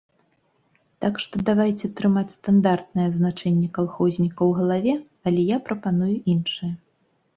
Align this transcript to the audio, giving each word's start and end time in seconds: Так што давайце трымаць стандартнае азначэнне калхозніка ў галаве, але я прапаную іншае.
Так 1.03 1.19
што 1.25 1.35
давайце 1.49 1.89
трымаць 1.99 2.33
стандартнае 2.37 3.05
азначэнне 3.11 3.69
калхозніка 3.77 4.37
ў 4.37 4.51
галаве, 4.61 4.95
але 5.29 5.41
я 5.55 5.65
прапаную 5.69 6.13
іншае. 6.35 6.73